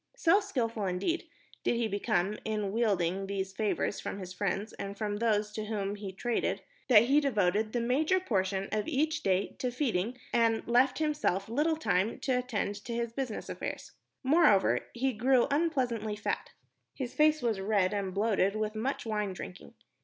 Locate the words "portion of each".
8.19-9.21